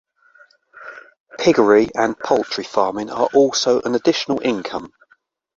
Piggery 1.37 1.89
and 1.93 2.17
poultry 2.17 2.63
farming 2.63 3.11
are 3.11 3.29
also 3.35 3.81
an 3.81 3.93
additional 3.93 4.41
income. 4.41 4.91